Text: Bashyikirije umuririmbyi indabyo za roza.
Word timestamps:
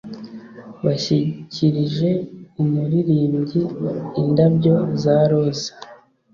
Bashyikirije 0.85 2.09
umuririmbyi 2.61 3.61
indabyo 4.21 4.75
za 5.01 5.17
roza. 5.29 5.71